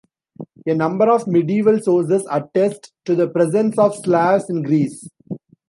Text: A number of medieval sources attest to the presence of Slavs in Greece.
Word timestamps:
A 0.65 0.73
number 0.73 1.11
of 1.11 1.27
medieval 1.27 1.77
sources 1.79 2.27
attest 2.31 2.91
to 3.05 3.13
the 3.13 3.29
presence 3.29 3.77
of 3.77 3.95
Slavs 3.95 4.49
in 4.49 4.63
Greece. 4.63 5.07